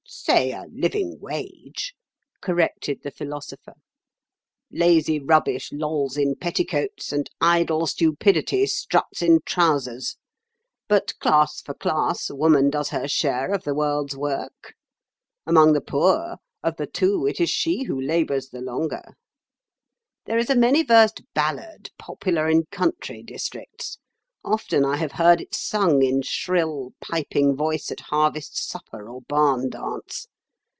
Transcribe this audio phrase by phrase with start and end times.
[0.13, 1.95] "Say a living wage,"
[2.41, 3.73] corrected the Philosopher.
[4.69, 10.17] "Lazy rubbish lolls in petticoats, and idle stupidity struts in trousers.
[10.89, 14.75] But, class for class, woman does her share of the world's work.
[15.47, 19.15] Among the poor, of the two it is she who labours the longer.
[20.25, 23.97] There is a many versed ballad popular in country districts.
[24.43, 29.69] Often I have heard it sung in shrill, piping voice at harvest supper or barn
[29.69, 30.25] dance.